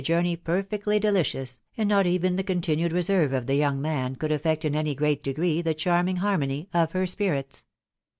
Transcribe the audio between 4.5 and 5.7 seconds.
in any great degree